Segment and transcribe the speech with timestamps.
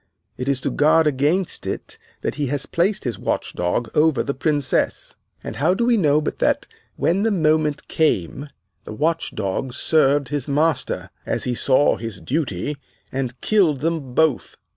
[0.35, 5.15] It is to guard against it that he has placed his watchdog over the Princess,
[5.43, 8.49] and how do we know but that, when the moment came,
[8.83, 12.77] the watchdog served his master, as he saw his duty,
[13.11, 14.57] and killed them both?